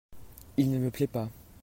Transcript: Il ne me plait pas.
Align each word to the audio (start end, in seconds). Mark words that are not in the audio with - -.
Il 0.57 0.71
ne 0.71 0.79
me 0.79 0.89
plait 0.89 1.05
pas. 1.05 1.29